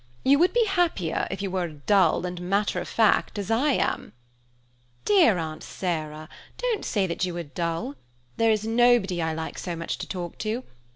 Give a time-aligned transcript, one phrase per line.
[0.25, 3.51] You would be happier if you were as dull and as matter of fact as
[3.51, 4.13] I am."
[5.05, 6.27] "Dear Aunt Sarah,
[6.57, 7.93] don't say you are dull.
[8.37, 10.63] There is nobody I like so much to talk to.